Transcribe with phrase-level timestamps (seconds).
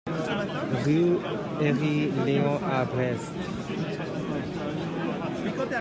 [0.83, 1.17] Rue
[1.63, 3.31] Herri Léon à Brest